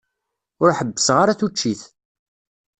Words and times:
Ur 0.63 0.71
ḥebbseɣ 0.79 1.17
ara 1.23 1.39
tuččit. 1.39 1.81